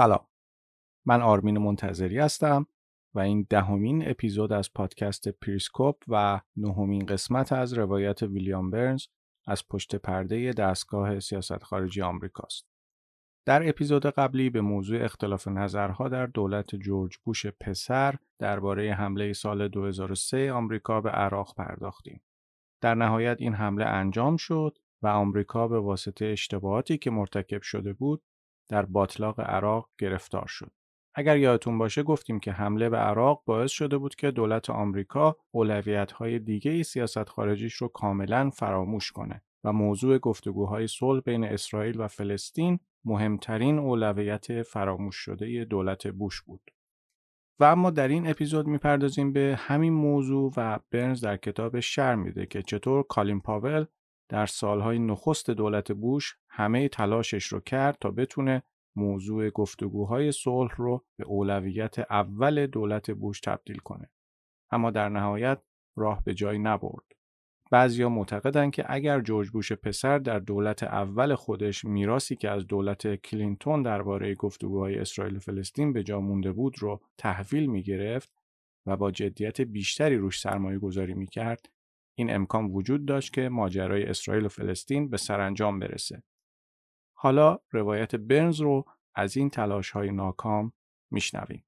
[0.00, 0.26] سلام
[1.06, 2.66] من آرمین منتظری هستم
[3.14, 9.06] و این دهمین اپیزود از پادکست پریسکوپ و نهمین قسمت از روایت ویلیام برنز
[9.46, 12.66] از پشت پرده دستگاه سیاست خارجی آمریکاست.
[13.46, 19.68] در اپیزود قبلی به موضوع اختلاف نظرها در دولت جورج بوش پسر درباره حمله سال
[19.68, 22.22] 2003 آمریکا به عراق پرداختیم.
[22.80, 28.22] در نهایت این حمله انجام شد و آمریکا به واسطه اشتباهاتی که مرتکب شده بود
[28.70, 30.70] در باطلاق عراق گرفتار شد.
[31.14, 36.38] اگر یادتون باشه گفتیم که حمله به عراق باعث شده بود که دولت آمریکا اولویت‌های
[36.38, 42.78] دیگه سیاست خارجیش رو کاملا فراموش کنه و موضوع گفتگوهای صلح بین اسرائیل و فلسطین
[43.04, 46.70] مهمترین اولویت فراموش شده دولت بوش بود.
[47.60, 52.46] و اما در این اپیزود می‌پردازیم به همین موضوع و برنز در کتاب شر میده
[52.46, 53.84] که چطور کالین پاول
[54.30, 58.62] در سالهای نخست دولت بوش همه تلاشش رو کرد تا بتونه
[58.96, 64.10] موضوع گفتگوهای صلح رو به اولویت اول دولت بوش تبدیل کنه.
[64.70, 65.62] اما در نهایت
[65.96, 67.04] راه به جایی نبرد.
[67.70, 73.14] بعضیا معتقدند که اگر جورج بوش پسر در دولت اول خودش میراسی که از دولت
[73.14, 78.32] کلینتون درباره گفتگوهای اسرائیل و فلسطین به جا مونده بود رو تحویل می گرفت
[78.86, 81.68] و با جدیت بیشتری روش سرمایه گذاری می کرد
[82.20, 86.22] این امکان وجود داشت که ماجرای اسرائیل و فلسطین به سرانجام برسه.
[87.14, 90.72] حالا روایت برنز رو از این تلاش های ناکام
[91.10, 91.64] میشنویم.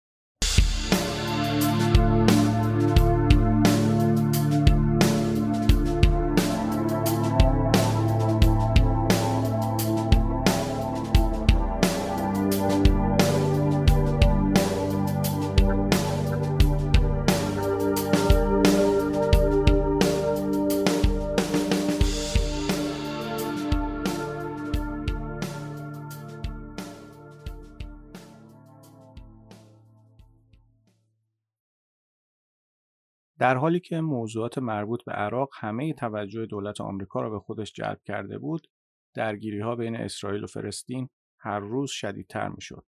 [33.43, 38.01] در حالی که موضوعات مربوط به عراق همه توجه دولت آمریکا را به خودش جلب
[38.05, 38.69] کرده بود،
[39.15, 41.09] درگیری ها بین اسرائیل و فلسطین
[41.41, 42.85] هر روز شدیدتر می‌شد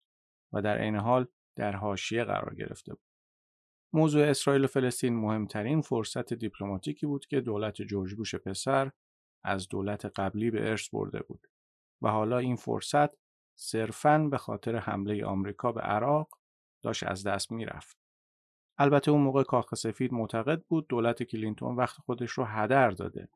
[0.53, 3.03] و در عین حال در حاشیه قرار گرفته بود.
[3.93, 8.91] موضوع اسرائیل و فلسطین مهمترین فرصت دیپلماتیکی بود که دولت جورج بوش پسر
[9.43, 11.47] از دولت قبلی به ارث برده بود
[12.01, 13.09] و حالا این فرصت
[13.59, 16.29] صرفاً به خاطر حمله آمریکا به عراق
[16.83, 18.00] داشت از دست می‌رفت.
[18.81, 23.29] البته اون موقع کاخ سفید معتقد بود دولت کلینتون وقت خودش رو هدر داده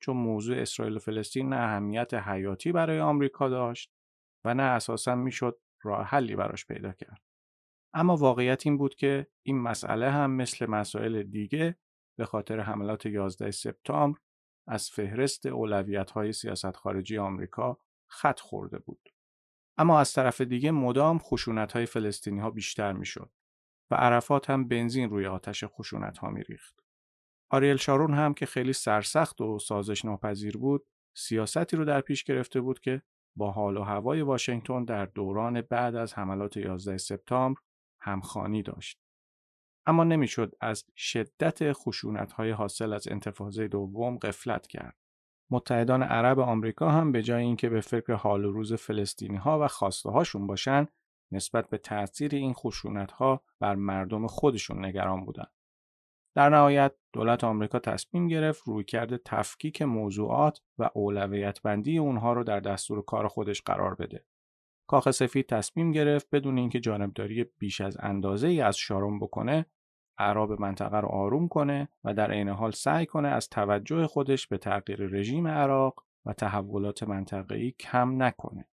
[0.00, 3.92] چون موضوع اسرائیل و فلسطین نه اهمیت حیاتی برای آمریکا داشت
[4.44, 7.22] و نه اساسا می‌شد راه حلی براش پیدا کرد.
[7.94, 11.76] اما واقعیت این بود که این مسئله هم مثل مسائل دیگه
[12.18, 14.18] به خاطر حملات 11 سپتامبر
[14.66, 19.08] از فهرست اولویت های سیاست خارجی آمریکا خط خورده بود.
[19.78, 23.30] اما از طرف دیگه مدام خشونت های فلسطینی ها بیشتر می‌شد.
[23.92, 26.80] و عرفات هم بنزین روی آتش خشونت ها میریخت.
[27.50, 30.86] آریل شارون هم که خیلی سرسخت و سازش ناپذیر بود،
[31.16, 33.02] سیاستی رو در پیش گرفته بود که
[33.36, 37.60] با حال و هوای واشنگتن در دوران بعد از حملات 11 سپتامبر
[38.00, 38.98] همخانی داشت.
[39.86, 44.96] اما نمی‌شد از شدت خشونت های حاصل از انتفاضه دوم قفلت کرد.
[45.50, 49.68] متحدان عرب آمریکا هم به جای اینکه به فکر حال و روز فلسطینی ها و
[49.68, 50.86] خواسته هاشون باشن
[51.32, 55.52] نسبت به تاثیر این خشونت ها بر مردم خودشون نگران بودند.
[56.34, 62.60] در نهایت دولت آمریکا تصمیم گرفت رویکرد تفکیک موضوعات و اولویت بندی اونها رو در
[62.60, 64.24] دستور کار خودش قرار بده.
[64.86, 69.66] کاخ سفید تصمیم گرفت بدون اینکه جانبداری بیش از اندازه ای از شارون بکنه
[70.18, 74.58] عرب منطقه رو آروم کنه و در عین حال سعی کنه از توجه خودش به
[74.58, 78.68] تغییر رژیم عراق و تحولات منطقه‌ای کم نکنه.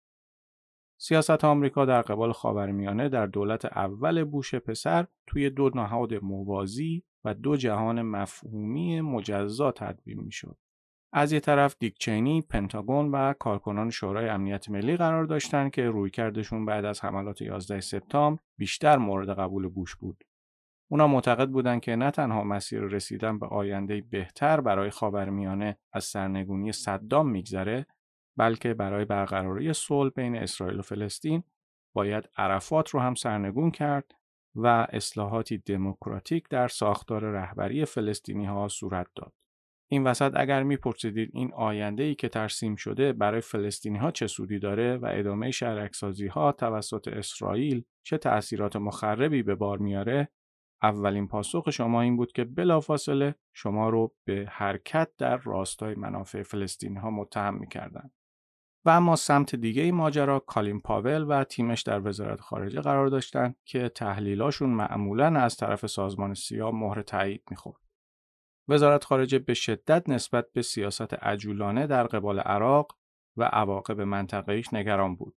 [0.99, 7.33] سیاست آمریکا در قبال خاورمیانه در دولت اول بوش پسر توی دو نهاد موازی و
[7.33, 10.57] دو جهان مفهومی مجزا تدوین می‌شد.
[11.13, 16.65] از یه طرف دیک چینی، پنتاگون و کارکنان شورای امنیت ملی قرار داشتن که رویکردشون
[16.65, 20.23] بعد از حملات 11 سپتامبر بیشتر مورد قبول بوش بود.
[20.91, 26.71] اونا معتقد بودند که نه تنها مسیر رسیدن به آینده بهتر برای خاورمیانه از سرنگونی
[26.71, 27.85] صدام میگذره
[28.37, 31.43] بلکه برای برقراری صلح بین اسرائیل و فلسطین
[31.95, 34.11] باید عرفات رو هم سرنگون کرد
[34.55, 39.33] و اصلاحاتی دموکراتیک در ساختار رهبری فلسطینی ها صورت داد.
[39.91, 44.59] این وسط اگر میپرسیدید این آینده ای که ترسیم شده برای فلسطینی ها چه سودی
[44.59, 50.29] داره و ادامه شهرکسازی ها توسط اسرائیل چه تأثیرات مخربی به بار میاره
[50.83, 56.95] اولین پاسخ شما این بود که بلافاصله شما رو به حرکت در راستای منافع فلسطینی
[56.95, 58.11] ها متهم می‌کردن.
[58.85, 63.89] و اما سمت دیگه ماجرا کالین پاول و تیمش در وزارت خارجه قرار داشتن که
[63.89, 67.81] تحلیلاشون معمولا از طرف سازمان سیاه مهر تایید می‌خورد.
[68.67, 72.97] وزارت خارجه به شدت نسبت به سیاست عجولانه در قبال عراق
[73.37, 75.35] و عواقب منطقه‌ایش نگران بود.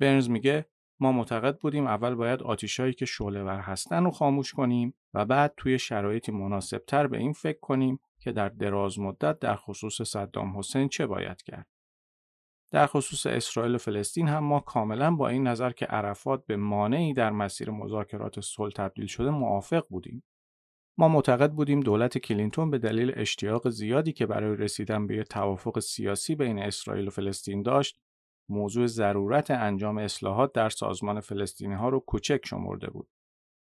[0.00, 0.66] برنز میگه
[1.00, 5.54] ما معتقد بودیم اول باید آتیشایی که شعله ور هستن رو خاموش کنیم و بعد
[5.56, 10.88] توی شرایطی مناسبتر به این فکر کنیم که در دراز مدت در خصوص صدام حسین
[10.88, 11.66] چه باید کرد.
[12.70, 17.14] در خصوص اسرائیل و فلسطین هم ما کاملا با این نظر که عرفات به مانعی
[17.14, 20.22] در مسیر مذاکرات صلح تبدیل شده موافق بودیم.
[20.98, 26.34] ما معتقد بودیم دولت کلینتون به دلیل اشتیاق زیادی که برای رسیدن به توافق سیاسی
[26.34, 28.00] بین اسرائیل و فلسطین داشت
[28.48, 33.08] موضوع ضرورت انجام اصلاحات در سازمان فلسطینی ها رو کوچک شمرده بود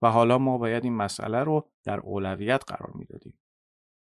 [0.02, 3.40] و حالا ما باید این مسئله رو در اولویت قرار می‌دادیم.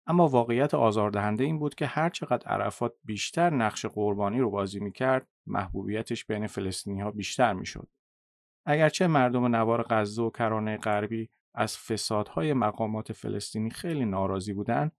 [0.09, 5.27] اما واقعیت آزاردهنده این بود که هر چقدر عرفات بیشتر نقش قربانی رو بازی می‌کرد
[5.47, 7.87] محبوبیتش بین فلسطینی ها بیشتر می‌شد.
[8.65, 14.91] اگرچه مردم نوار غزه و کرانه غربی از فسادهای مقامات فلسطینی خیلی ناراضی بودند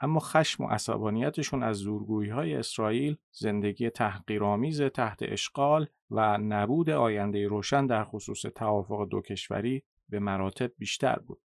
[0.00, 7.48] اما خشم و عصبانیتشون از زورگویی های اسرائیل زندگی تحقیرآمیز تحت اشغال و نبود آینده
[7.48, 11.43] روشن در خصوص توافق دو کشوری به مراتب بیشتر بود.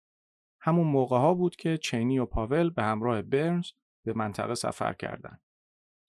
[0.66, 3.70] همون موقع ها بود که چینی و پاول به همراه برنز
[4.04, 5.40] به منطقه سفر کردند.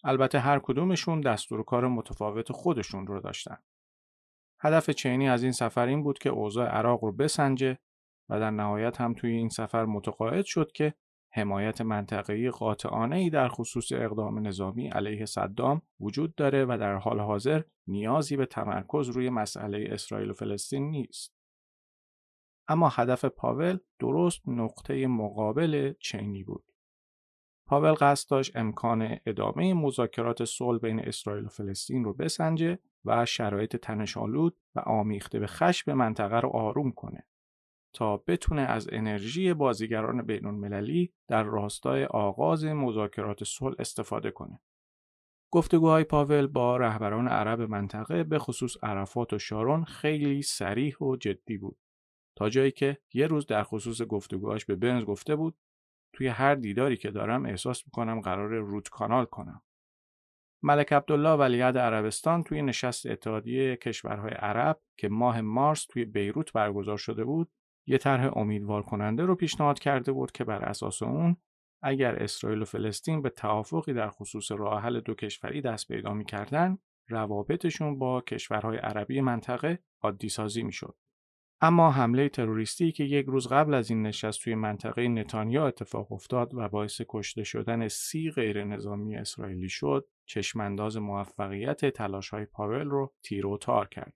[0.04, 3.57] البته هر کدومشون دستور کار متفاوت خودشون رو داشتن.
[4.59, 7.77] هدف چینی از این سفر این بود که اوضاع عراق رو بسنجه
[8.30, 10.94] و در نهایت هم توی این سفر متقاعد شد که
[11.33, 17.19] حمایت منطقه‌ای قاطعانه ای در خصوص اقدام نظامی علیه صدام وجود داره و در حال
[17.19, 21.37] حاضر نیازی به تمرکز روی مسئله اسرائیل و فلسطین نیست.
[22.68, 26.64] اما هدف پاول درست نقطه مقابل چینی بود.
[27.68, 33.75] پاول قصد داشت امکان ادامه مذاکرات صلح بین اسرائیل و فلسطین رو بسنجه و شرایط
[33.75, 37.28] تنشالود و آمیخته به خشم منطقه رو آروم کنه.
[37.94, 44.60] تا بتونه از انرژی بازیگران بین المللی در راستای آغاز مذاکرات صلح استفاده کنه.
[45.52, 51.58] گفتگوهای پاول با رهبران عرب منطقه به خصوص عرفات و شارون خیلی سریح و جدی
[51.58, 51.78] بود.
[52.38, 55.57] تا جایی که یه روز در خصوص گفتگوهاش به برنز گفته بود
[56.13, 59.62] توی هر دیداری که دارم احساس می‌کنم قرار رود کانال کنم.
[60.63, 66.97] ملک عبدالله ولیعهد عربستان توی نشست اتحادیه کشورهای عرب که ماه مارس توی بیروت برگزار
[66.97, 67.52] شده بود
[67.88, 71.38] یه طرح امیدوار کننده رو پیشنهاد کرده بود که بر اساس اون
[71.81, 76.78] اگر اسرائیل و فلسطین به توافقی در خصوص راه حل دو کشوری دست پیدا می‌کردن
[77.07, 80.95] روابطشون با کشورهای عربی منطقه عادی سازی می‌شد.
[81.61, 86.54] اما حمله تروریستی که یک روز قبل از این نشست توی منطقه نتانیا اتفاق افتاد
[86.56, 93.14] و باعث کشته شدن سی غیر نظامی اسرائیلی شد، چشمانداز موفقیت تلاش های پاول رو
[93.23, 94.14] تیر تار کرد.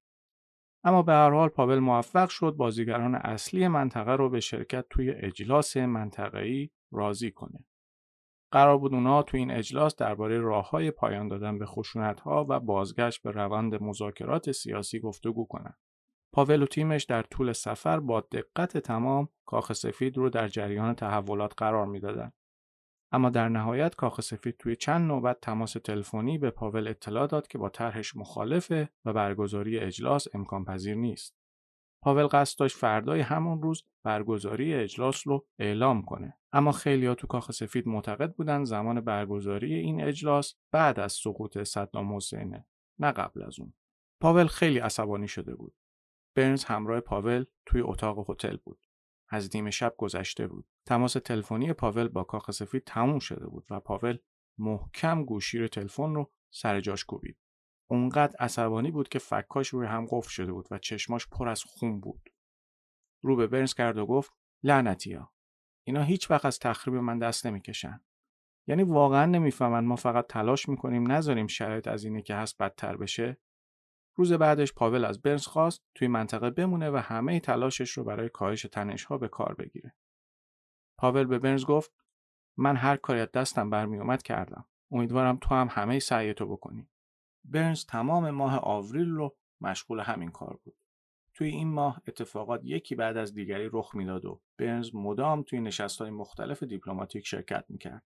[0.83, 5.77] اما به هر حال پاول موفق شد بازیگران اصلی منطقه رو به شرکت توی اجلاس
[5.77, 7.65] منطقه‌ای راضی کنه.
[8.51, 13.31] قرار بود اونا توی این اجلاس درباره راههای پایان دادن به خشونت‌ها و بازگشت به
[13.31, 15.77] روند مذاکرات سیاسی گفتگو کنند.
[16.33, 21.53] پاول و تیمش در طول سفر با دقت تمام کاخ سفید رو در جریان تحولات
[21.57, 22.33] قرار می‌دادند.
[23.11, 27.57] اما در نهایت کاخ سفید توی چند نوبت تماس تلفنی به پاول اطلاع داد که
[27.57, 31.35] با طرحش مخالفه و برگزاری اجلاس امکان پذیر نیست.
[32.03, 37.51] پاول قصد داشت فردای همون روز برگزاری اجلاس رو اعلام کنه اما خیلی تو کاخ
[37.51, 42.65] سفید معتقد بودن زمان برگزاری این اجلاس بعد از سقوط صدام حسینه
[43.00, 43.73] نه قبل از اون
[44.21, 45.73] پاول خیلی عصبانی شده بود
[46.35, 48.79] برنز همراه پاول توی اتاق هتل بود
[49.29, 50.67] از نیمه شب گذشته بود.
[50.85, 54.17] تماس تلفنی پاول با کاخ سفید تموم شده بود و پاول
[54.57, 57.38] محکم گوشی تلفن رو سر جاش کوبید.
[57.88, 62.00] اونقدر عصبانی بود که فکاش روی هم قفل شده بود و چشماش پر از خون
[62.00, 62.29] بود.
[63.23, 64.31] رو به برنز کرد و گفت
[64.63, 65.31] لعنتیا
[65.83, 68.01] اینا هیچ وقت از تخریب من دست نمی‌کشن.
[68.67, 73.38] یعنی واقعا نمی‌فهمن ما فقط تلاش می‌کنیم نذاریم شرایط از اینه که هست بدتر بشه
[74.15, 78.62] روز بعدش پاول از برنز خواست توی منطقه بمونه و همه تلاشش رو برای کاهش
[78.62, 79.96] تنش ها به کار بگیره.
[80.98, 81.91] پاول به برنز گفت
[82.58, 84.65] من هر کاری از دستم برمی اومد کردم.
[84.91, 86.89] امیدوارم تو هم همه سعیتو بکنی.
[87.46, 90.75] برنز تمام ماه آوریل رو مشغول همین کار بود.
[91.34, 96.10] توی این ماه اتفاقات یکی بعد از دیگری رخ می‌داد و برنز مدام توی نشستهای
[96.10, 98.03] مختلف دیپلماتیک شرکت می‌کرد.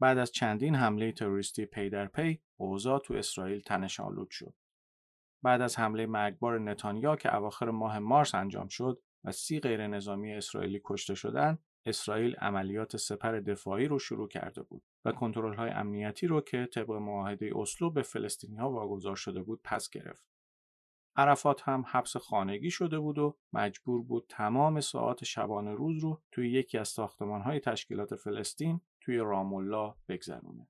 [0.00, 4.54] بعد از چندین حمله تروریستی پی در پی اوضاع تو اسرائیل تنش آلود شد.
[5.42, 10.34] بعد از حمله مرگبار نتانیا که اواخر ماه مارس انجام شد و سی غیر نظامی
[10.34, 16.26] اسرائیلی کشته شدند، اسرائیل عملیات سپر دفاعی رو شروع کرده بود و کنترل های امنیتی
[16.26, 20.24] رو که طبق معاهده اسلو به فلسطینی ها واگذار شده بود پس گرفت.
[21.16, 26.50] عرفات هم حبس خانگی شده بود و مجبور بود تمام ساعات شبانه روز رو توی
[26.50, 30.68] یکی از ساختمان های تشکیلات فلسطین توی رام الله بگذرونه.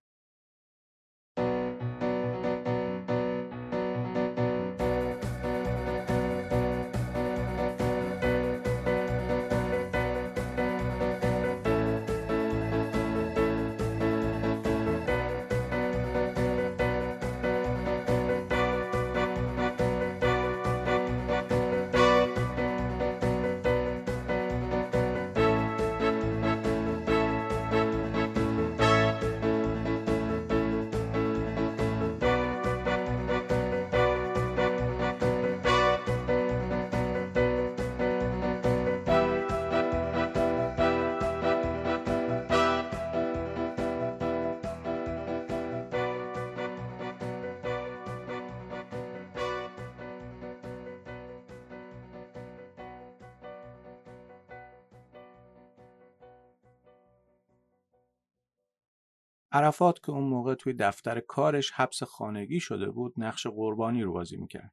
[59.52, 64.37] عرفات که اون موقع توی دفتر کارش حبس خانگی شده بود نقش قربانی رو بازی
[64.37, 64.73] می‌کرد.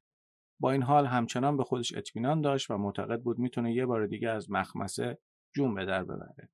[0.60, 4.30] با این حال همچنان به خودش اطمینان داشت و معتقد بود می‌تونه یه بار دیگه
[4.30, 5.18] از مخمسه
[5.56, 6.50] جون به در ببره.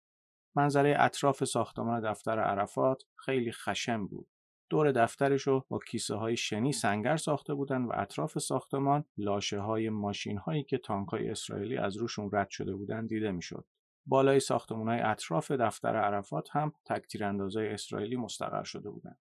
[0.56, 4.28] منظره اطراف ساختمان دفتر عرفات خیلی خشم بود.
[4.70, 9.90] دور دفترش رو با کیسه های شنی سنگر ساخته بودن و اطراف ساختمان لاشه های
[9.90, 13.66] ماشین هایی که تانک های اسرائیلی از روشون رد شده بودن دیده می‌شد.
[14.06, 19.20] بالای های اطراف دفتر عرفات هم تکتیراندازای اسرائیلی مستقر شده بودند.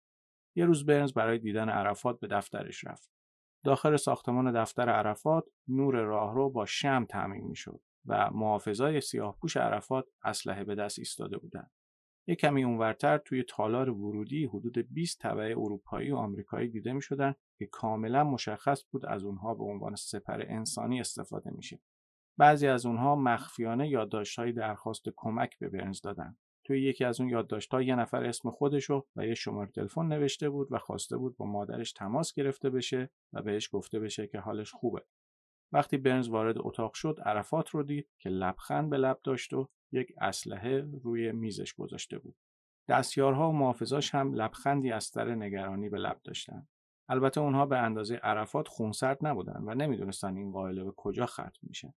[0.56, 3.12] یه روز برنز برای دیدن عرفات به دفترش رفت.
[3.64, 10.64] داخل ساختمان دفتر عرفات نور راهرو با شم تعمین می‌شد و محافظای سیاهپوش عرفات اسلحه
[10.64, 11.72] به دست ایستاده بودند.
[12.28, 17.02] یک کمی اونورتر توی تالار ورودی حدود 20 طبعه اروپایی و آمریکایی دیده می
[17.60, 21.80] که کاملا مشخص بود از اونها به عنوان سپر انسانی استفاده میشه.
[22.38, 26.38] بعضی از اونها مخفیانه یادداشت‌های درخواست کمک به برنز دادن.
[26.66, 30.68] توی یکی از اون یادداشت‌ها یه نفر اسم خودشو و یه شماره تلفن نوشته بود
[30.72, 35.02] و خواسته بود با مادرش تماس گرفته بشه و بهش گفته بشه که حالش خوبه.
[35.72, 40.14] وقتی برنز وارد اتاق شد عرفات رو دید که لبخند به لب داشت و یک
[40.22, 42.36] اسلحه روی میزش گذاشته بود.
[42.90, 46.68] دستیارها و محافظاش هم لبخندی از سر نگرانی به لب داشتن.
[47.10, 51.94] البته اونها به اندازه عرفات خونسرد نبودن و نمی‌دونستن این قائله به کجا ختم میشه.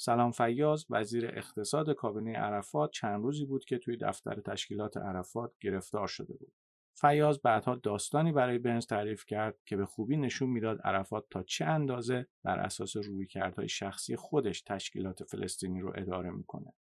[0.00, 6.06] سلام فیاض وزیر اقتصاد کابینه عرفات چند روزی بود که توی دفتر تشکیلات عرفات گرفتار
[6.06, 6.52] شده بود.
[6.94, 11.64] فیاض بعدها داستانی برای برنز تعریف کرد که به خوبی نشون می‌داد عرفات تا چه
[11.64, 16.72] اندازه بر اساس رویکردهای شخصی خودش تشکیلات فلسطینی رو اداره می‌کنه.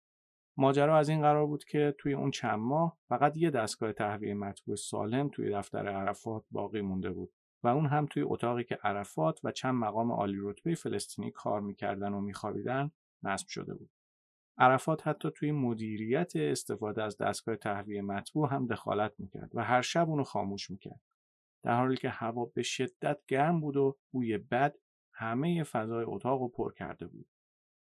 [0.57, 4.75] ماجرا از این قرار بود که توی اون چند ماه فقط یه دستگاه تهویه مطبوع
[4.75, 7.33] سالم توی دفتر عرفات باقی مونده بود
[7.63, 12.13] و اون هم توی اتاقی که عرفات و چند مقام عالی رتبه فلسطینی کار می‌کردن
[12.13, 12.91] و میخوابیدن
[13.23, 13.89] نصب شده بود.
[14.57, 20.09] عرفات حتی توی مدیریت استفاده از دستگاه تهویه مطبوع هم دخالت می‌کرد و هر شب
[20.09, 21.01] اونو خاموش می‌کرد.
[21.63, 24.75] در حالی که هوا به شدت گرم بود و بوی بد
[25.13, 27.27] همه فضای اتاق رو پر کرده بود.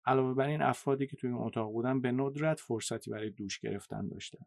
[0.04, 4.08] علاوه بر این افرادی که توی اون اتاق بودن به ندرت فرصتی برای دوش گرفتن
[4.08, 4.46] داشتن.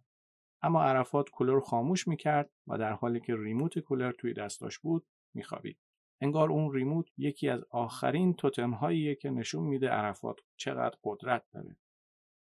[0.61, 5.77] اما عرفات کولر خاموش می‌کرد و در حالی که ریموت کولر توی دستاش بود میخوابید.
[6.23, 11.77] انگار اون ریموت یکی از آخرین توتم هاییه که نشون میده عرفات چقدر قدرت داره.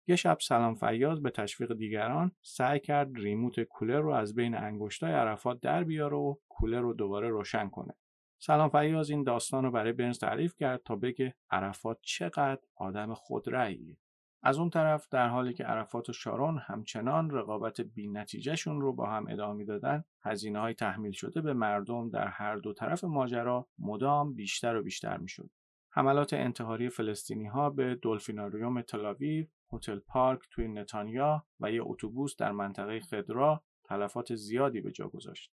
[0.08, 5.12] یه شب سلام فیاض به تشویق دیگران سعی کرد ریموت کولر رو از بین انگشتای
[5.12, 7.94] عرفات در بیاره و کولر رو دوباره روشن کنه.
[8.40, 13.98] سلام فیاض این داستان رو برای برنز تعریف کرد تا بگه عرفات چقدر آدم خودرأیه.
[14.44, 19.06] از اون طرف در حالی که عرفات و شارون همچنان رقابت بی نتیجهشون رو با
[19.06, 24.34] هم ادامه دادن هزینه های تحمیل شده به مردم در هر دو طرف ماجرا مدام
[24.34, 25.50] بیشتر و بیشتر می‌شد.
[25.92, 32.52] حملات انتحاری فلسطینی ها به دلفیناریوم تلاویو، هتل پارک توی نتانیا و یه اتوبوس در
[32.52, 35.52] منطقه خدرا تلفات زیادی به جا گذاشت.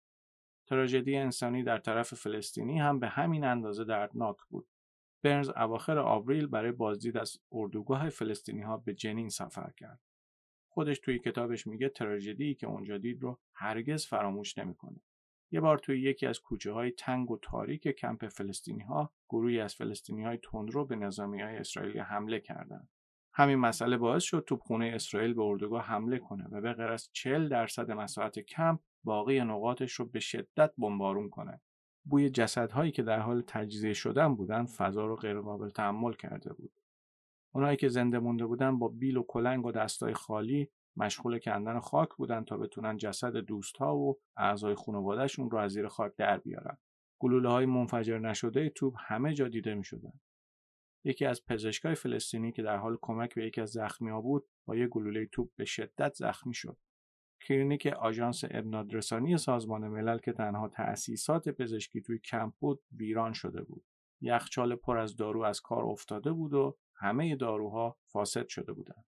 [0.68, 4.68] تراژدی انسانی در طرف فلسطینی هم به همین اندازه دردناک بود.
[5.22, 10.00] برنز اواخر آوریل برای بازدید از اردوگاه فلسطینی ها به جنین سفر کرد.
[10.70, 15.02] خودش توی کتابش میگه تراژدی که اونجا دید رو هرگز فراموش نمی‌کنه.
[15.52, 19.76] یه بار توی یکی از کوچه های تنگ و تاریک کمپ فلسطینی ها گروهی از
[19.76, 22.90] فلسطینی های تندرو به نظامی های اسرائیلی حمله کردند.
[23.34, 27.50] همین مسئله باعث شد توپخونه اسرائیل به اردوگاه حمله کنه و به غیر از 40
[27.50, 31.62] درصد مساحت کمپ باقی نقاطش رو به شدت بمبارون کنه.
[32.04, 36.72] بوی جسدهایی که در حال تجزیه شدن بودن فضا رو غیرقابل تحمل کرده بود.
[37.56, 42.10] اونایی که زنده مونده بودن با بیل و کلنگ و دستای خالی مشغول کندن خاک
[42.18, 46.78] بودن تا بتونن جسد دوستها و اعضای خانوادهشون رو از زیر خاک در بیارن.
[47.20, 50.14] گلوله های منفجر نشده توپ همه جا دیده می شدن.
[51.04, 54.90] یکی از پزشکای فلسطینی که در حال کمک به یکی از ها بود با یک
[54.90, 56.78] گلوله توپ به شدت زخمی شد.
[57.48, 63.86] کلینیک آژانس ابنادرسانی سازمان ملل که تنها تأسیسات پزشکی توی کمپ بود ویران شده بود.
[64.22, 69.06] یخچال پر از دارو از کار افتاده بود و همه داروها فاسد شده بودند.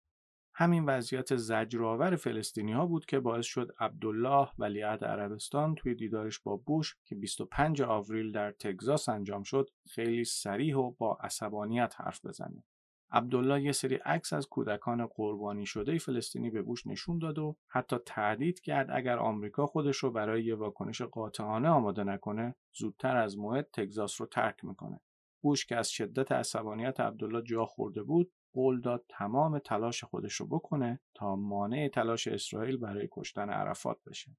[0.53, 6.55] همین وضعیت زجرآور فلسطینی ها بود که باعث شد عبدالله ولیعهد عربستان توی دیدارش با
[6.55, 12.63] بوش که 25 آوریل در تگزاس انجام شد خیلی سریح و با عصبانیت حرف بزنه.
[13.11, 17.97] عبدالله یه سری عکس از کودکان قربانی شده فلسطینی به بوش نشون داد و حتی
[18.05, 23.69] تهدید کرد اگر آمریکا خودش رو برای یه واکنش قاطعانه آماده نکنه زودتر از موعد
[23.73, 24.99] تگزاس رو ترک می‌کنه.
[25.43, 30.47] بوش که از شدت عصبانیت عبدالله جا خورده بود قول داد تمام تلاش خودش رو
[30.47, 34.37] بکنه تا مانع تلاش اسرائیل برای کشتن عرفات بشه.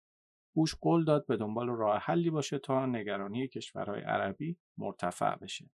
[0.54, 5.70] بوش قول داد به دنبال راه حلی باشه تا نگرانی کشورهای عربی مرتفع بشه.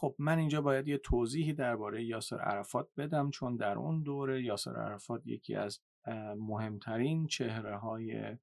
[0.00, 4.76] خب من اینجا باید یه توضیحی درباره یاسر عرفات بدم چون در اون دوره یاسر
[4.76, 5.80] عرفات یکی از
[6.36, 8.36] مهمترین چهره های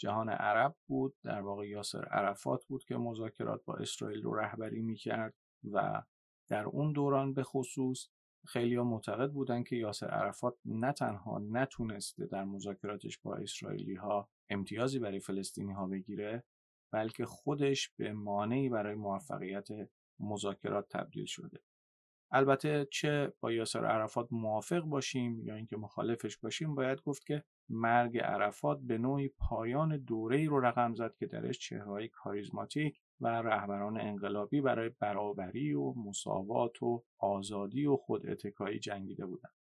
[0.00, 1.14] جهان عرب بود.
[1.24, 5.34] در واقع یاسر عرفات بود که مذاکرات با اسرائیل رو رهبری می‌کرد
[5.72, 6.02] و
[6.48, 8.08] در اون دوران به خصوص
[8.46, 14.28] خیلی ها معتقد بودن که یاسر عرفات نه تنها نتونسته در مذاکراتش با اسرائیلی ها
[14.50, 16.44] امتیازی برای فلسطینی ها بگیره
[16.92, 19.68] بلکه خودش به مانعی برای موفقیت
[20.20, 21.58] مذاکرات تبدیل شده
[22.30, 28.18] البته چه با یاسر عرفات موافق باشیم یا اینکه مخالفش باشیم باید گفت که مرگ
[28.18, 34.60] عرفات به نوعی پایان دوره‌ای رو رقم زد که درش چهره‌های کاریزماتیک و رهبران انقلابی
[34.60, 39.54] برای برابری و مساوات و آزادی و خود اتکایی جنگیده بودند.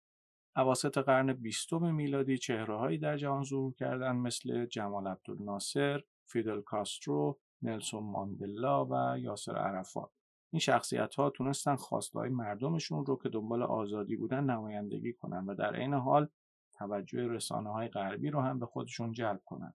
[0.57, 8.03] اواسط قرن بیستم میلادی چهرههایی در جهان ظهور کردند مثل جمال عبدالناصر، فیدل کاسترو، نلسون
[8.03, 10.11] ماندلا و یاسر عرفات.
[10.51, 15.77] این شخصیت ها تونستن خواستهای مردمشون رو که دنبال آزادی بودن نمایندگی کنن و در
[15.77, 16.29] عین حال
[16.73, 19.75] توجه رسانه های غربی رو هم به خودشون جلب کنن.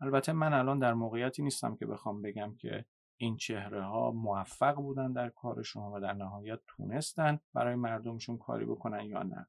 [0.00, 2.84] البته من الان در موقعیتی نیستم که بخوام بگم که
[3.16, 9.04] این چهره ها موفق بودن در کارشون و در نهایت تونستن برای مردمشون کاری بکنن
[9.04, 9.48] یا نه.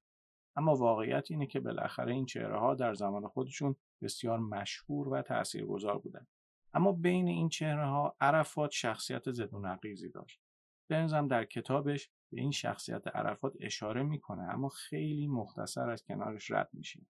[0.56, 5.98] اما واقعیت اینه که بالاخره این چهره ها در زمان خودشون بسیار مشهور و تاثیرگذار
[5.98, 6.28] بودن.
[6.74, 10.41] اما بین این چهره ها عرفات شخصیت زد نقیزی داشت.
[10.92, 16.70] بنزم در کتابش به این شخصیت عرفات اشاره می‌کنه اما خیلی مختصر از کنارش رد
[16.74, 17.06] میشه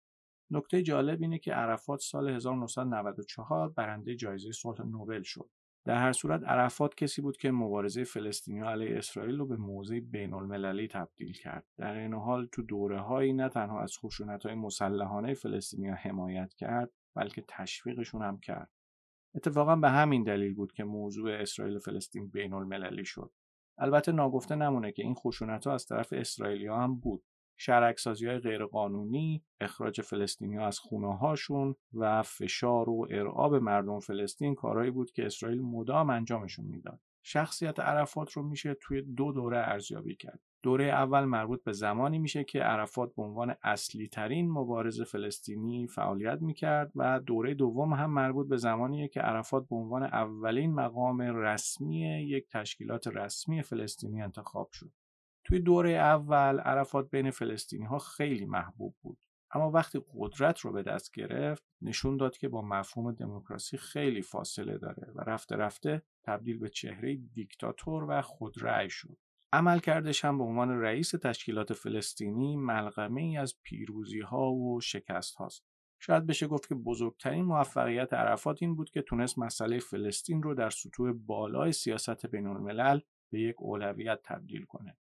[0.52, 5.50] نکته جالب اینه که عرفات سال 1994 برنده جایزه صلح نوبل شد
[5.86, 10.34] در هر صورت عرفات کسی بود که مبارزه فلسطینی علیه اسرائیل رو به موضع بین
[10.34, 11.66] المللی تبدیل کرد.
[11.78, 16.92] در این حال تو دوره هایی نه تنها از خشونت های مسلحانه فلسطینی حمایت کرد
[17.16, 18.70] بلکه تشویقشون هم کرد.
[19.36, 23.32] اتفاقا به همین دلیل بود که موضوع اسرائیل و فلسطین بین المللی شد.
[23.78, 27.24] البته ناگفته نمونه که این خشونت ها از طرف اسرائیلی ها هم بود.
[27.58, 34.56] شرکسازی های غیرقانونی، اخراج فلسطینی ها از خونه هاشون و فشار و ارعاب مردم فلسطین
[34.56, 37.00] کارهایی بود که اسرائیل مدام انجامشون می‌داد.
[37.24, 40.40] شخصیت عرفات رو میشه توی دو دوره ارزیابی کرد.
[40.64, 46.42] دوره اول مربوط به زمانی میشه که عرفات به عنوان اصلی ترین مبارز فلسطینی فعالیت
[46.42, 52.00] می‌کرد و دوره دوم هم مربوط به زمانیه که عرفات به عنوان اولین مقام رسمی
[52.24, 54.92] یک تشکیلات رسمی فلسطینی انتخاب شد.
[55.44, 59.18] توی دوره اول عرفات بین فلسطینی ها خیلی محبوب بود
[59.54, 64.78] اما وقتی قدرت رو به دست گرفت نشون داد که با مفهوم دموکراسی خیلی فاصله
[64.78, 69.18] داره و رفته رفته تبدیل به چهره دیکتاتور و خودرأی شد
[69.54, 75.72] عملکردش هم به عنوان رئیس تشکیلات فلسطینی ملغمه ای از پیروزی ها و شکست هاست
[76.04, 80.70] شاید بشه گفت که بزرگترین موفقیت عرفات این بود که تونست مسئله فلسطین رو در
[80.70, 83.00] سطوح بالای سیاست بین الملل
[83.32, 84.98] به یک اولویت تبدیل کنه.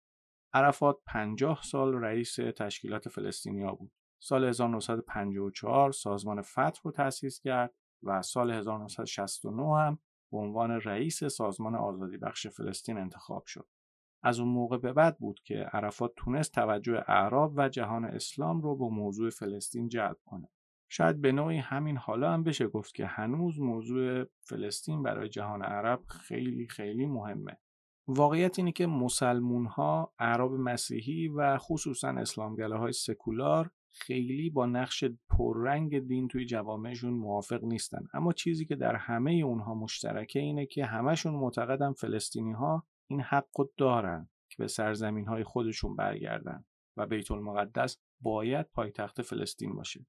[0.52, 3.92] عرفات 50 سال رئیس تشکیلات فلسطینیا بود.
[4.22, 9.98] سال 1954 سازمان فتح رو تأسیس کرد و سال 1969 هم
[10.32, 13.68] به عنوان رئیس سازمان آزادی بخش فلسطین انتخاب شد.
[14.22, 18.76] از اون موقع به بعد بود که عرفات تونست توجه اعراب و جهان اسلام رو
[18.76, 20.48] به موضوع فلسطین جلب کنه.
[20.88, 26.00] شاید به نوعی همین حالا هم بشه گفت که هنوز موضوع فلسطین برای جهان عرب
[26.06, 27.56] خیلی خیلی مهمه.
[28.08, 35.04] واقعیت اینه که مسلمون ها عرب مسیحی و خصوصا اسلامگله های سکولار خیلی با نقش
[35.30, 40.84] پررنگ دین توی جوامعشون موافق نیستن اما چیزی که در همه اونها مشترکه اینه که
[40.84, 46.64] همشون معتقدن فلسطینی ها این حق دارن که به سرزمین های خودشون برگردن
[46.96, 50.06] و بیت المقدس باید پایتخت فلسطین باشه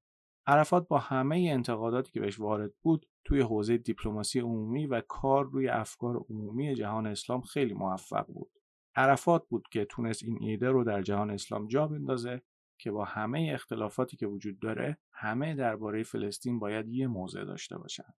[0.48, 5.70] عرفات با همه انتقاداتی که بهش وارد بود توی حوزه دیپلماسی عمومی و کار روی
[5.70, 8.52] افکار عمومی جهان اسلام خیلی موفق بود.
[8.96, 12.42] عرفات بود که تونست این ایده رو در جهان اسلام جا بندازه
[12.80, 18.14] که با همه اختلافاتی که وجود داره همه درباره فلسطین باید یه موضع داشته باشن.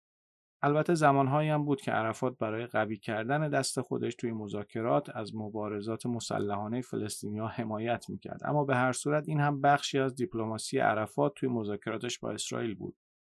[0.64, 6.06] البته زمانهایی هم بود که عرفات برای قوی کردن دست خودش توی مذاکرات از مبارزات
[6.06, 11.48] مسلحانه فلسطینیا حمایت می‌کرد اما به هر صورت این هم بخشی از دیپلماسی عرفات توی
[11.48, 12.96] مذاکراتش با اسرائیل بود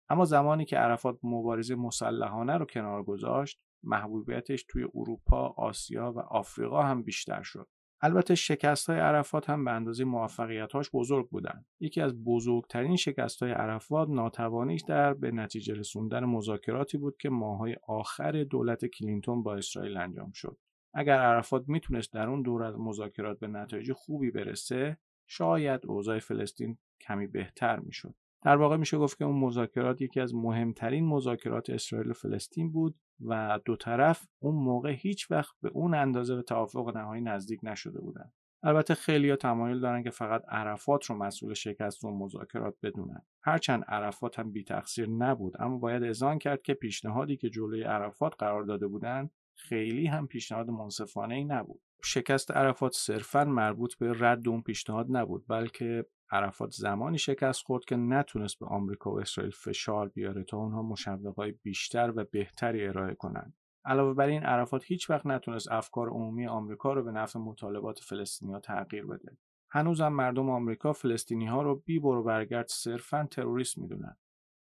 [0.10, 6.84] اما زمانی که عرفات مبارزه مسلحانه رو کنار گذاشت محبوبیتش توی اروپا، آسیا و آفریقا
[6.84, 7.68] هم بیشتر شد.
[8.02, 11.66] البته شکست های عرفات هم به اندازه موفقیتاش بزرگ بودند.
[11.80, 17.76] یکی از بزرگترین شکست های عرفات ناتوانیش در به نتیجه رسوندن مذاکراتی بود که ماهای
[17.88, 20.58] آخر دولت کلینتون با اسرائیل انجام شد.
[20.94, 26.78] اگر عرفات می‌تونست در اون دور از مذاکرات به نتایج خوبی برسه، شاید اوضاع فلسطین
[27.02, 28.16] کمی بهتر می‌شد.
[28.44, 32.96] در واقع میشه گفت که اون مذاکرات یکی از مهمترین مذاکرات اسرائیل و فلسطین بود
[33.26, 38.02] و دو طرف اون موقع هیچ وقت به اون اندازه به توافق نهایی نزدیک نشده
[38.02, 38.32] بودن.
[38.64, 43.22] البته خیلی ها تمایل دارن که فقط عرفات رو مسئول شکست اون مذاکرات بدونن.
[43.44, 48.34] هرچند عرفات هم بی تقصیر نبود اما باید ازان کرد که پیشنهادی که جلوی عرفات
[48.40, 51.82] قرار داده بودن خیلی هم پیشنهاد منصفانه ای نبود.
[52.04, 57.96] شکست عرفات صرفا مربوط به رد اون پیشنهاد نبود بلکه عرفات زمانی شکست خورد که
[57.96, 63.54] نتونست به آمریکا و اسرائیل فشار بیاره تا اونها مشوقهای بیشتر و بهتری ارائه کنند.
[63.86, 68.60] علاوه بر این عرفات هیچ وقت نتونست افکار عمومی آمریکا رو به نفع مطالبات فلسطینیا
[68.60, 69.38] تغییر بده.
[69.70, 74.18] هنوزم مردم آمریکا فلسطینی ها رو بی برو برگرد صرفا تروریست می‌دونن.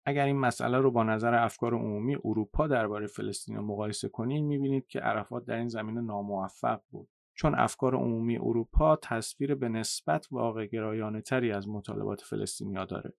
[0.06, 5.00] اگر این مسئله رو با نظر افکار عمومی اروپا درباره فلسطین مقایسه کنید می‌بینید که
[5.00, 7.10] عرفات در این زمینه ناموفق بود.
[7.34, 13.14] چون افکار عمومی اروپا تصویر به نسبت واقع گرایانه تری از مطالبات فلسطینیا داره.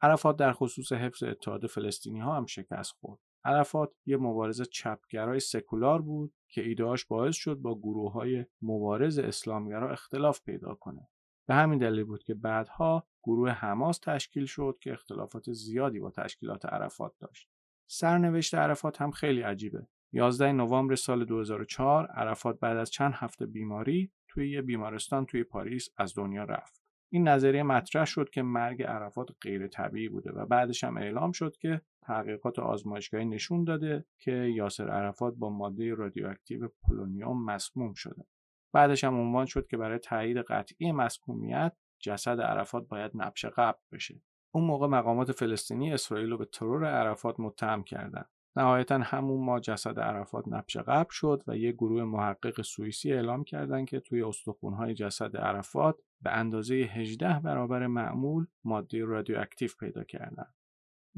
[0.00, 3.20] عرفات در خصوص حفظ اتحاد فلسطینی ها هم شکست خورد.
[3.44, 9.92] عرفات یه مبارز چپگرای سکولار بود که ایدهاش باعث شد با گروه های مبارز اسلامگرا
[9.92, 11.08] اختلاف پیدا کنه.
[11.48, 16.66] به همین دلیل بود که بعدها گروه حماس تشکیل شد که اختلافات زیادی با تشکیلات
[16.66, 17.48] عرفات داشت.
[17.90, 19.86] سرنوشت عرفات هم خیلی عجیبه.
[20.12, 25.88] 11 نوامبر سال 2004 عرفات بعد از چند هفته بیماری توی یه بیمارستان توی پاریس
[25.96, 26.82] از دنیا رفت.
[27.12, 31.56] این نظریه مطرح شد که مرگ عرفات غیر طبیعی بوده و بعدش هم اعلام شد
[31.56, 38.24] که تحقیقات آزمایشگاهی نشون داده که یاسر عرفات با ماده رادیواکتیو پولونیوم مسموم شده.
[38.72, 44.22] بعدش هم عنوان شد که برای تایید قطعی مسمومیت جسد عرفات باید نبش قبل بشه.
[44.54, 48.30] اون موقع مقامات فلسطینی اسرائیل رو به ترور عرفات متهم کردند.
[48.56, 53.88] نهایتا همون ما جسد عرفات نبش قبل شد و یک گروه محقق سوئیسی اعلام کردند
[53.88, 60.54] که توی استخونهای جسد عرفات به اندازه 18 برابر معمول ماده رادیواکتیو پیدا کردند.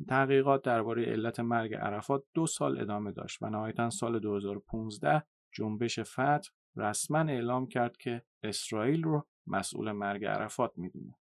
[0.08, 6.50] تحقیقات درباره علت مرگ عرفات دو سال ادامه داشت و نهایتا سال 2015 جنبش فتح
[6.76, 11.14] رسما اعلام کرد که اسرائیل رو مسئول مرگ عرفات می‌دونه.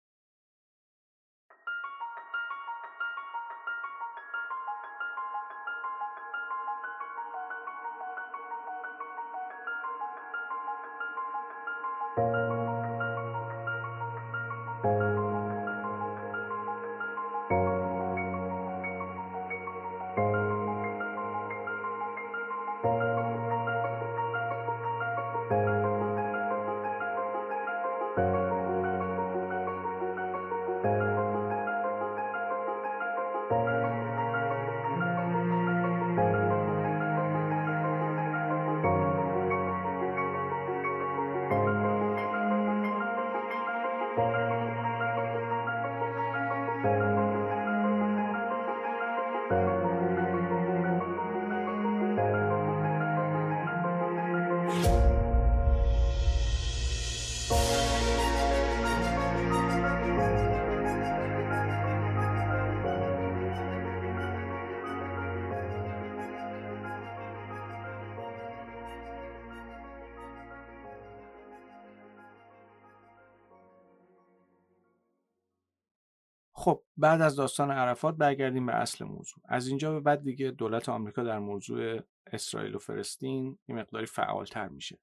[76.62, 80.88] خب بعد از داستان عرفات برگردیم به اصل موضوع از اینجا به بعد دیگه دولت
[80.88, 84.98] آمریکا در موضوع اسرائیل و فلسطین یه مقداری فعالتر میشه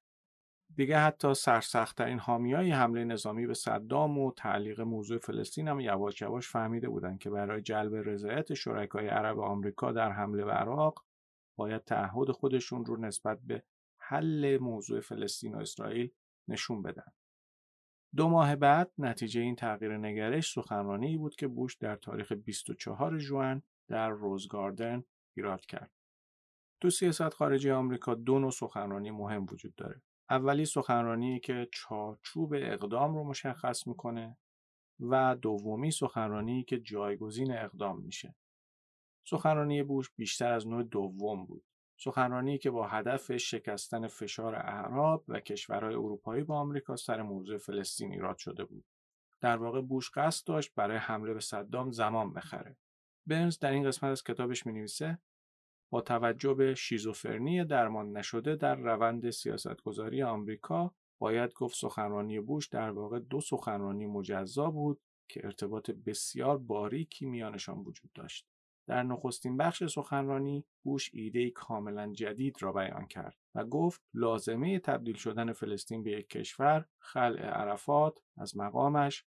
[0.76, 6.48] دیگه حتی سرسختترین حامیای حمله نظامی به صدام و تعلیق موضوع فلسطین هم یواش یواش
[6.48, 11.04] فهمیده بودند که برای جلب رضایت شرکای عرب آمریکا در حمله به عراق
[11.56, 13.62] باید تعهد خودشون رو نسبت به
[13.98, 16.10] حل موضوع فلسطین و اسرائیل
[16.48, 17.12] نشون بدن.
[18.16, 23.62] دو ماه بعد نتیجه این تغییر نگرش سخنرانی بود که بوش در تاریخ 24 ژوئن
[23.88, 25.04] در روزگاردن
[25.36, 25.90] ایراد کرد.
[26.80, 30.02] تو سیاست خارجی آمریکا دو نوع سخنرانی مهم وجود داره.
[30.30, 34.36] اولی سخنرانی که چارچوب اقدام رو مشخص می‌کنه
[35.00, 38.34] و دومی سخنرانی که جایگزین اقدام میشه.
[39.26, 41.64] سخنرانی بوش بیشتر از نوع دوم بود.
[42.02, 48.12] سخنرانی که با هدف شکستن فشار اعراب و کشورهای اروپایی با آمریکا سر موضوع فلسطین
[48.12, 48.84] ایراد شده بود.
[49.40, 52.76] در واقع بوش قصد داشت برای حمله به صدام زمان بخره.
[53.26, 55.18] برنز در این قسمت از کتابش می نویسه
[55.90, 62.90] با توجه به شیزوفرنی درمان نشده در روند سیاستگذاری آمریکا باید گفت سخنرانی بوش در
[62.90, 68.49] واقع دو سخنرانی مجزا بود که ارتباط بسیار باریکی میانشان وجود داشت.
[68.90, 75.16] در نخستین بخش سخنرانی بوش ایده کاملا جدید را بیان کرد و گفت لازمه تبدیل
[75.16, 79.24] شدن فلسطین به یک کشور خلع عرفات از مقامش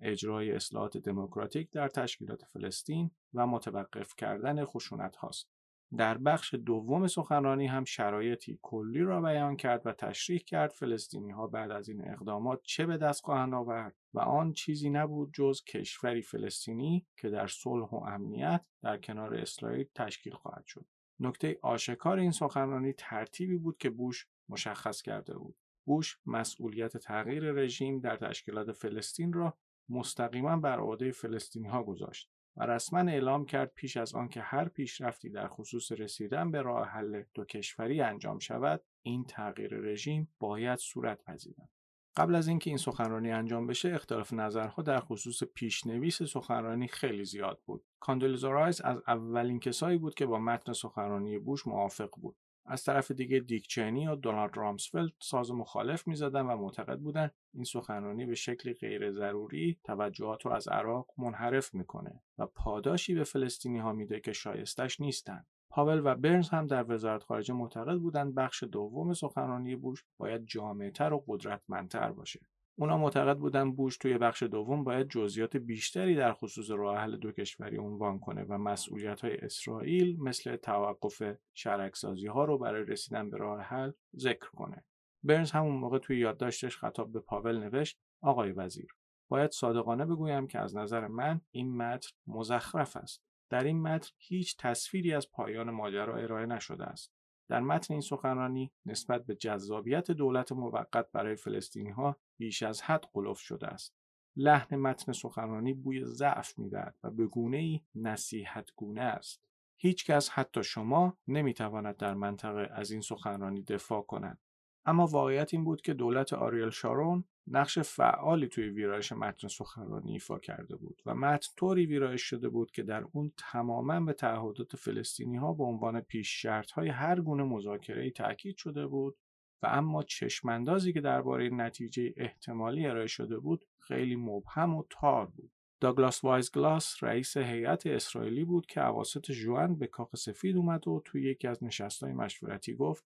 [0.00, 5.50] اجرای اصلاحات دموکراتیک در تشکیلات فلسطین و متوقف کردن خشونت هاست.
[5.96, 11.46] در بخش دوم سخنرانی هم شرایطی کلی را بیان کرد و تشریح کرد فلسطینی ها
[11.46, 16.22] بعد از این اقدامات چه به دست خواهند آورد و آن چیزی نبود جز کشوری
[16.22, 20.86] فلسطینی که در صلح و امنیت در کنار اسرائیل تشکیل خواهد شد.
[21.20, 25.56] نکته آشکار این سخنرانی ترتیبی بود که بوش مشخص کرده بود.
[25.84, 32.30] بوش مسئولیت تغییر رژیم در تشکیلات فلسطین را مستقیما بر عهده فلسطینی ها گذاشت.
[32.56, 37.22] و رسما اعلام کرد پیش از آنکه هر پیشرفتی در خصوص رسیدن به راه حل
[37.34, 41.70] دو کشوری انجام شود این تغییر رژیم باید صورت پذیرد
[42.16, 47.60] قبل از اینکه این سخنرانی انجام بشه اختلاف نظرها در خصوص پیشنویس سخنرانی خیلی زیاد
[47.66, 52.84] بود کاندولیزا رایز از اولین کسایی بود که با متن سخنرانی بوش موافق بود از
[52.84, 58.26] طرف دیگه دیک چینی و دونالد رامسفلد ساز مخالف می‌زدن و معتقد بودند این سخنرانی
[58.26, 63.92] به شکلی غیر ضروری توجهات رو از عراق منحرف می‌کنه و پاداشی به فلسطینی ها
[63.92, 65.46] میده که شایستش نیستند.
[65.74, 71.12] پاول و برنز هم در وزارت خارجه معتقد بودند بخش دوم سخنرانی بوش باید جامعتر
[71.12, 72.40] و قدرتمندتر باشه.
[72.78, 77.32] اونا معتقد بودن بوش توی بخش دوم باید جزئیات بیشتری در خصوص راه حل دو
[77.32, 81.22] کشوری عنوان کنه و مسئولیت های اسرائیل مثل توقف
[81.54, 84.84] شرکسازی ها رو برای رسیدن به راه حل ذکر کنه.
[85.22, 88.88] برنز همون موقع توی یادداشتش خطاب به پاول نوشت آقای وزیر
[89.28, 93.22] باید صادقانه بگویم که از نظر من این متن مزخرف است.
[93.50, 97.12] در این متن هیچ تصویری از پایان ماجرا ارائه نشده است.
[97.48, 103.04] در متن این سخنرانی نسبت به جذابیت دولت موقت برای فلسطینی ها بیش از حد
[103.12, 103.96] قلوف شده است.
[104.36, 109.42] لحن متن سخنرانی بوی ضعف می‌دهد و به گونه ای نصیحت گونه است.
[109.76, 114.38] هیچ کس حتی شما نمی‌تواند در منطقه از این سخنرانی دفاع کند.
[114.86, 120.38] اما واقعیت این بود که دولت آریل شارون نقش فعالی توی ویرایش متن سخنرانی ایفا
[120.38, 125.36] کرده بود و متن طوری ویرایش شده بود که در اون تماما به تعهدات فلسطینی
[125.36, 129.16] ها به عنوان پیش شرط های هر گونه مذاکره تاکید شده بود
[129.62, 135.52] و اما چشماندازی که درباره نتیجه احتمالی ارائه شده بود خیلی مبهم و تار بود.
[135.80, 141.22] دوو وایزگلاس رئیس هیئت اسرائیلی بود که اواسط ژوئن به کاخ سفید اومد و توی
[141.22, 143.04] یکی از نشستهای مشورتی گفت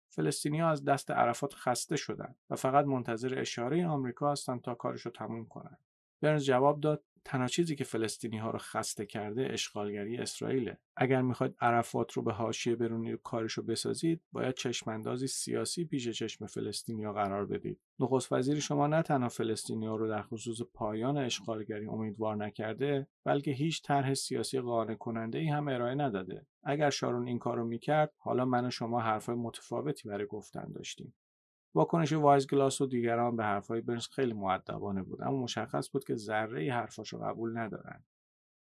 [0.60, 5.46] ها از دست عرفات خسته شدند و فقط منتظر اشاره آمریکا هستند تا کارشو تموم
[5.46, 5.78] کنند.
[6.20, 10.78] برنز جواب داد تنها چیزی که فلسطینی ها رو خسته کرده اشغالگری اسرائیله.
[10.96, 16.08] اگر می‌خواید عرفات رو به حاشیه برونید و کارش رو بسازید باید چشماندازی سیاسی پیش
[16.08, 17.80] چشم فلسطینی ها قرار بدید.
[18.00, 23.50] نخست وزیر شما نه تنها فلسطینی ها رو در خصوص پایان اشغالگری امیدوار نکرده بلکه
[23.50, 26.46] هیچ طرح سیاسی قانع کننده ای هم ارائه نداده.
[26.64, 31.14] اگر شارون این کارو می‌کرد حالا من و شما حرفای متفاوتی برای گفتن داشتیم.
[31.74, 32.14] واکنش
[32.46, 37.12] گلاس و دیگران به حرفهای برنز خیلی معدبانه بود اما مشخص بود که ذره حرفاش
[37.12, 38.04] رو قبول ندارند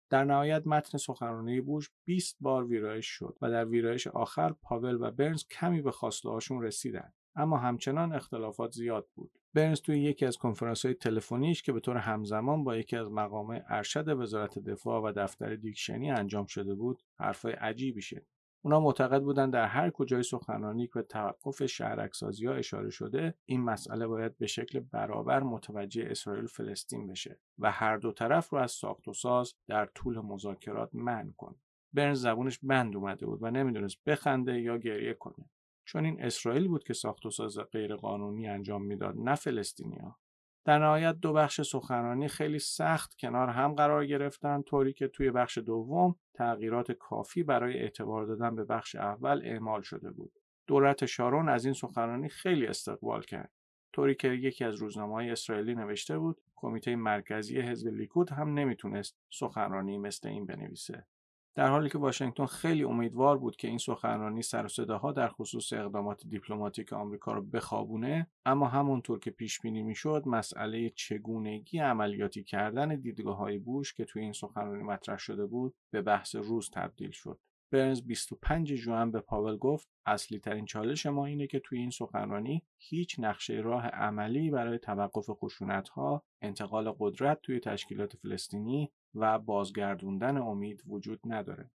[0.10, 5.12] در نهایت متن سخنرانی بوش 20 بار ویرایش شد و در ویرایش آخر پاول و
[5.12, 9.32] برنز کمی به خواسته هاشون رسیدند اما همچنان اختلافات زیاد بود.
[9.54, 13.64] برنز توی یکی از کنفرانس های تلفنیش که به طور همزمان با یکی از مقامه
[13.68, 18.26] ارشد وزارت دفاع و دفتر دیکشنی انجام شده بود حرفای عجیبی شد
[18.62, 24.08] اونا معتقد بودن در هر کجای سخنرانی که توقف شهرکسازی ها اشاره شده این مسئله
[24.08, 29.08] باید به شکل برابر متوجه اسرائیل فلسطین بشه و هر دو طرف رو از ساخت
[29.08, 31.56] و ساز در طول مذاکرات منع کنه
[31.94, 35.50] برنز زبونش بند اومده بود و نمی‌دونست بخنده یا گریه کنه.
[35.86, 40.18] چون این اسرائیل بود که ساخت و ساز غیرقانونی انجام می‌داد نه فلسطینیا
[40.66, 45.58] در نهایت دو بخش سخنرانی خیلی سخت کنار هم قرار گرفتن طوری که توی بخش
[45.58, 50.32] دوم تغییرات کافی برای اعتبار دادن به بخش اول اعمال شده بود.
[50.68, 53.52] دولت شارون از این سخنرانی خیلی استقبال کرد.
[53.94, 59.98] طوری که یکی از روزنامه‌های اسرائیلی نوشته بود کمیته مرکزی حزب لیکود هم نمی‌تونست سخنرانی
[59.98, 61.06] مثل این بنویسه
[61.56, 65.74] در حالی که واشنگتن خیلی امیدوار بود که این سخنرانی سر و صداها در خصوص
[65.74, 72.96] اقدامات دیپلماتیک آمریکا رو بخوابونه اما همونطور که پیش بینی می‌شد مسئله چگونگی عملیاتی کردن
[72.96, 77.40] دیدگاه های بوش که توی این سخنرانی مطرح شده بود به بحث روز تبدیل شد.
[77.72, 82.64] برنز 25 ژوئن به پاول گفت اصلی ترین چالش ما اینه که توی این سخنرانی
[82.78, 90.38] هیچ نقشه راه عملی برای توقف خشونت ها، انتقال قدرت توی تشکیلات فلسطینی و بازگردوندن
[90.38, 91.72] امید وجود نداره.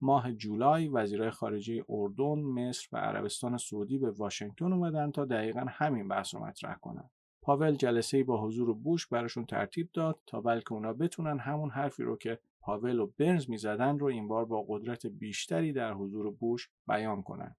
[0.00, 6.08] ماه جولای وزیرای خارجه اردن، مصر و عربستان سعودی به واشنگتن اومدن تا دقیقا همین
[6.08, 7.10] بحث رو مطرح کنن.
[7.42, 12.16] پاول جلسه با حضور بوش براشون ترتیب داد تا بلکه اونا بتونن همون حرفی رو
[12.16, 17.22] که پاول و برنز می‌زدن رو این بار با قدرت بیشتری در حضور بوش بیان
[17.22, 17.56] کنند.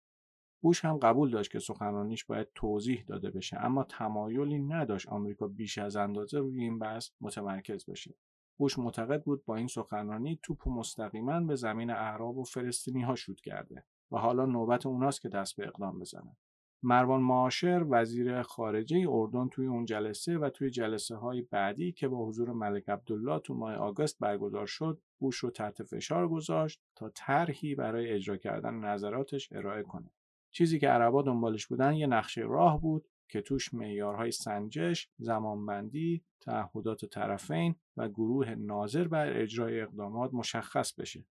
[0.61, 5.77] بوش هم قبول داشت که سخنرانیش باید توضیح داده بشه اما تمایلی نداشت آمریکا بیش
[5.77, 8.13] از اندازه روی این بحث متمرکز بشه.
[8.59, 13.41] بوش معتقد بود با این سخنرانی توپ مستقیما به زمین اعراب و فلسطینی ها شود
[13.41, 16.35] کرده و حالا نوبت اوناست که دست به اقدام بزنن.
[16.83, 22.25] مروان معاشر وزیر خارجه اردن توی اون جلسه و توی جلسه های بعدی که با
[22.25, 27.75] حضور ملک عبدالله تو ماه آگوست برگزار شد بوش رو تحت فشار گذاشت تا طرحی
[27.75, 30.11] برای اجرا کردن نظراتش ارائه کنه
[30.51, 37.05] چیزی که عربا دنبالش بودن یه نقشه راه بود که توش معیارهای سنجش، زمانبندی، تعهدات
[37.05, 41.25] طرفین و گروه ناظر بر اجرای اقدامات مشخص بشه.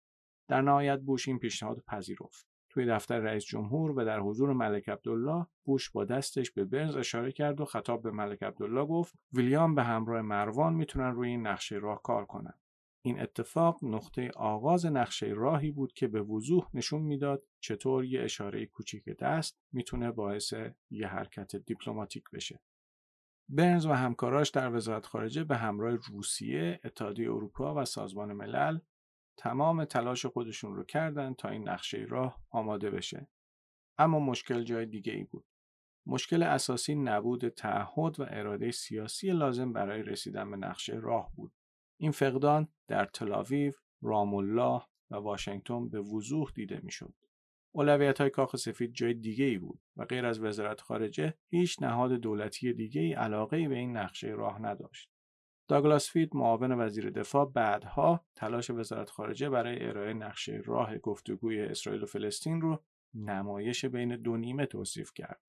[0.48, 2.46] در نهایت بوش این پیشنهاد پذیرفت.
[2.70, 7.32] توی دفتر رئیس جمهور و در حضور ملک عبدالله بوش با دستش به برنز اشاره
[7.32, 11.76] کرد و خطاب به ملک عبدالله گفت ویلیام به همراه مروان می‌تونن روی این نقشه
[11.76, 12.54] راه کار کنن
[13.06, 18.66] این اتفاق نقطه آغاز نقشه راهی بود که به وضوح نشون می‌داد چطور یه اشاره
[18.66, 20.54] کوچیک دست می‌تونه باعث
[20.90, 22.60] یه حرکت دیپلماتیک بشه.
[23.48, 28.78] برنز و همکاراش در وزارت خارجه به همراه روسیه، اتحادیه اروپا و سازمان ملل
[29.36, 33.28] تمام تلاش خودشون رو کردن تا این نقشه راه آماده بشه.
[33.98, 35.44] اما مشکل جای دیگه ای بود.
[36.06, 41.52] مشکل اساسی نبود تعهد و اراده سیاسی لازم برای رسیدن به نقشه راه بود.
[42.04, 47.14] این فقدان در تلاویو، رام الله و واشنگتن به وضوح دیده می‌شد.
[47.74, 52.12] اولویت های کاخ سفید جای دیگه ای بود و غیر از وزارت خارجه هیچ نهاد
[52.12, 55.10] دولتی دیگه ای علاقه به این نقشه راه نداشت.
[55.68, 62.02] داگلاس فید معاون وزیر دفاع بعدها تلاش وزارت خارجه برای ارائه نقشه راه گفتگوی اسرائیل
[62.02, 65.40] و فلسطین رو نمایش بین دو نیمه توصیف کرد.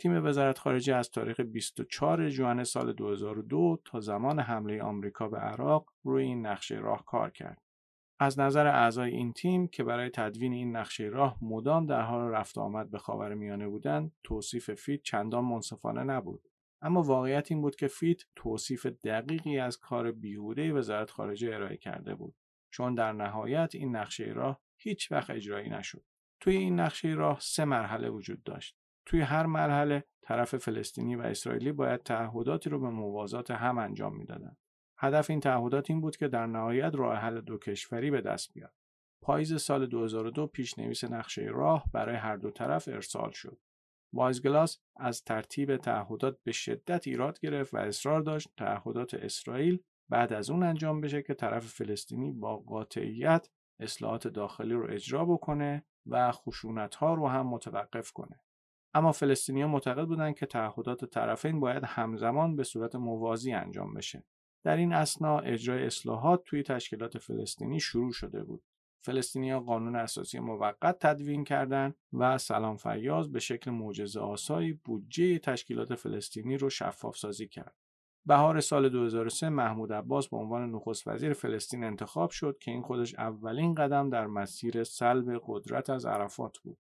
[0.00, 5.90] تیم وزارت خارجه از تاریخ 24 ژوئن سال 2002 تا زمان حمله آمریکا به عراق
[6.02, 7.62] روی این نقشه راه کار کرد.
[8.20, 12.58] از نظر اعضای این تیم که برای تدوین این نقشه راه مدام در حال رفت
[12.58, 16.48] آمد به خاور میانه بودند، توصیف فیث چندان منصفانه نبود.
[16.82, 22.14] اما واقعیت این بود که فیث توصیف دقیقی از کار بیهوده وزارت خارجه ارائه کرده
[22.14, 22.34] بود
[22.70, 26.04] چون در نهایت این نقشه راه هیچ وقت اجرایی نشد
[26.40, 31.72] توی این نقشه راه سه مرحله وجود داشت توی هر مرحله طرف فلسطینی و اسرائیلی
[31.72, 34.56] باید تعهداتی رو به موازات هم انجام می‌دادند
[34.98, 38.72] هدف این تعهدات این بود که در نهایت راه حل دو کشوری به دست بیاد.
[39.22, 43.58] پاییز سال 2002 پیشنویس نقشه راه برای هر دو طرف ارسال شد.
[44.12, 50.50] وایزگلاس از ترتیب تعهدات به شدت ایراد گرفت و اصرار داشت تعهدات اسرائیل بعد از
[50.50, 53.48] اون انجام بشه که طرف فلسطینی با قاطعیت
[53.80, 58.40] اصلاحات داخلی رو اجرا بکنه و خشونت ها رو هم متوقف کنه.
[58.94, 64.24] اما فلسطینی ها معتقد بودند که تعهدات طرفین باید همزمان به صورت موازی انجام بشه.
[64.64, 68.62] در این اسنا اجرای اصلاحات توی تشکیلات فلسطینی شروع شده بود.
[69.02, 75.94] فلسطینیا قانون اساسی موقت تدوین کردند و سلام فیاض به شکل معجزه آسایی بودجه تشکیلات
[75.94, 77.74] فلسطینی رو شفاف سازی کرد.
[78.26, 83.14] بهار سال 2003 محمود عباس به عنوان نخست وزیر فلسطین انتخاب شد که این خودش
[83.14, 86.78] اولین قدم در مسیر سلب قدرت از عرفات بود.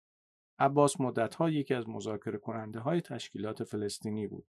[0.60, 4.48] عباس مدتها یکی از مذاکره کننده های تشکیلات فلسطینی بود.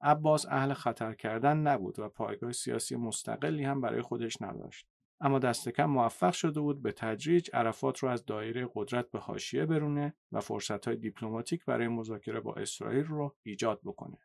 [0.00, 4.86] عباس اهل خطر کردن نبود و پایگاه سیاسی مستقلی هم برای خودش نداشت.
[5.20, 9.66] اما دست کم موفق شده بود به تدریج عرفات رو از دایره قدرت به حاشیه
[9.66, 14.18] برونه و فرصتهای دیپلماتیک برای مذاکره با اسرائیل رو ایجاد بکنه.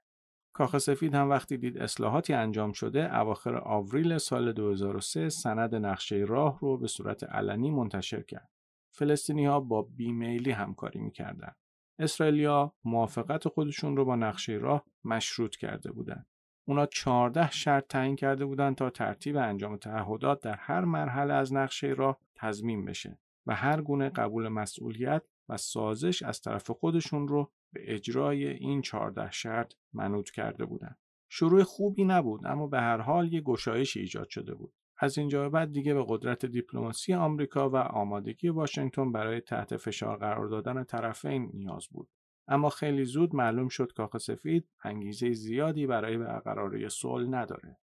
[0.54, 6.60] کاخ سفید هم وقتی دید اصلاحاتی انجام شده اواخر آوریل سال 2003 سند نقشه راه
[6.60, 8.55] رو به صورت علنی منتشر کرد.
[8.96, 11.56] فلسطینی ها با بیمیلی همکاری می‌کردند.
[12.00, 16.26] اسرائیلیا موافقت خودشون رو با نقشه راه مشروط کرده بودند.
[16.68, 21.88] اونا 14 شرط تعیین کرده بودند تا ترتیب انجام تعهدات در هر مرحله از نقشه
[21.88, 27.94] راه تضمین بشه و هر گونه قبول مسئولیت و سازش از طرف خودشون رو به
[27.96, 30.98] اجرای این 14 شرط منوط کرده بودند.
[31.30, 34.74] شروع خوبی نبود اما به هر حال یه گشایش ایجاد شده بود.
[34.98, 40.18] از اینجا به بعد دیگه به قدرت دیپلماسی آمریکا و آمادگی واشنگتن برای تحت فشار
[40.18, 42.10] قرار دادن طرفین نیاز بود.
[42.48, 47.78] اما خیلی زود معلوم شد کاخ سفید انگیزه زیادی برای برقراری صلح نداره.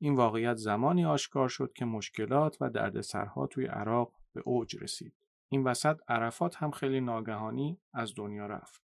[0.00, 5.14] این واقعیت زمانی آشکار شد که مشکلات و دردسرها توی عراق به اوج رسید.
[5.48, 8.82] این وسط عرفات هم خیلی ناگهانی از دنیا رفت.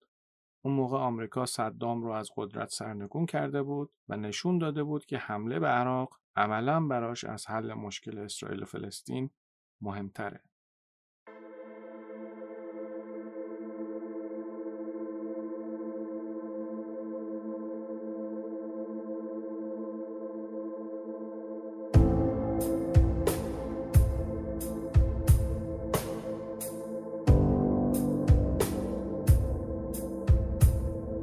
[0.65, 5.19] اون موقع آمریکا صدام رو از قدرت سرنگون کرده بود و نشون داده بود که
[5.19, 9.31] حمله به عراق عملا براش از حل مشکل اسرائیل و فلسطین
[9.81, 10.41] مهمتره.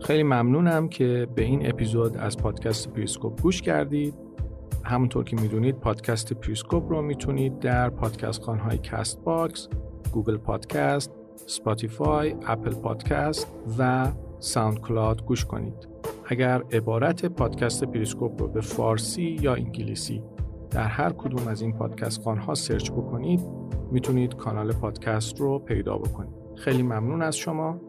[0.10, 4.14] خیلی ممنونم که به این اپیزود از پادکست پریسکوپ گوش کردید
[4.84, 9.68] همونطور که می‌دونید پادکست پریسکوپ رو می‌تونید در پادکست خانهای Castbox،
[10.12, 13.48] Google Podcast، Spotify، Apple Podcast
[13.80, 15.88] و SoundCloud گوش کنید.
[16.26, 20.24] اگر عبارت پادکست پریسکوپ رو به فارسی یا انگلیسی
[20.72, 23.42] در هر کدوم از این پادکست خانها سرچ بکنید
[23.92, 26.34] می‌تونید کانال پادکست رو پیدا بکنید.
[26.56, 27.89] خیلی ممنون از شما